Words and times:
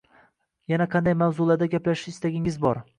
Yana 0.73 0.87
qanday 0.95 1.17
mavzularda 1.21 1.71
gaplashish 1.77 2.11
istagingiz 2.17 2.63
bor? 2.67 2.87